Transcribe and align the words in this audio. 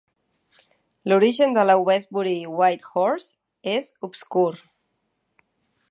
L"origen 1.09 1.53
de 1.57 1.65
la 1.69 1.75
Westbury 1.89 2.35
White 2.61 2.89
Horse 2.95 3.75
és 3.77 3.93
obscur. 4.09 4.51